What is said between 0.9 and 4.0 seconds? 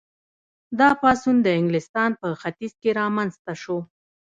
پاڅون د انګلستان په ختیځ کې رامنځته شو.